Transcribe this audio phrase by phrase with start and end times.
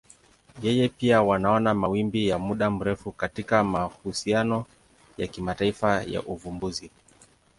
[0.63, 4.65] Yeye pia wanaona mawimbi ya muda mrefu katika mahusiano
[5.17, 6.91] ya kimataifa ya uvumbuzi.